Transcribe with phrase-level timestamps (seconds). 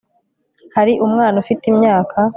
[0.75, 2.17] hari umwana ufite imyaka